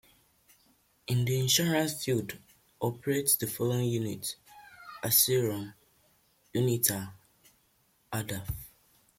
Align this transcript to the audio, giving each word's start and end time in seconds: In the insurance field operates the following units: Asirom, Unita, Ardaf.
In 1.05 1.25
the 1.25 1.39
insurance 1.39 2.03
field 2.03 2.35
operates 2.81 3.35
the 3.35 3.45
following 3.45 3.83
units: 3.87 4.35
Asirom, 5.03 5.75
Unita, 6.55 7.13
Ardaf. 8.11 8.49